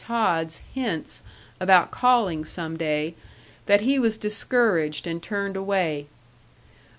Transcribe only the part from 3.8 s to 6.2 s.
he was discouraged and turned away.